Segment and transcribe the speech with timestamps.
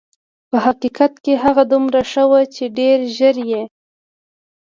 [0.49, 3.63] په حقیقت کې هغه دومره ښه وه چې ډېر ژر یې.